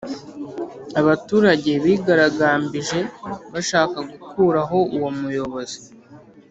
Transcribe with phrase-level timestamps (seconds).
[0.99, 2.99] Abaturage bigaragambije
[3.53, 5.79] bashaka gukuraho uwo muyobozi